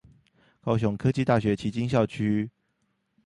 [0.61, 2.49] 高雄科技大學旗津校區